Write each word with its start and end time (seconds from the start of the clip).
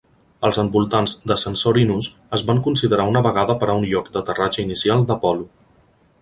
Els 0.47 0.59
envoltants 0.61 1.11
de 1.31 1.35
Censorinus 1.41 2.07
es 2.37 2.45
van 2.47 2.63
considerar 2.69 3.05
una 3.11 3.23
vegada 3.31 3.57
per 3.65 3.69
a 3.75 3.77
un 3.83 3.87
lloc 3.93 4.11
d'aterratge 4.17 4.65
inicial 4.65 5.07
d'Apol·lo. 5.13 5.47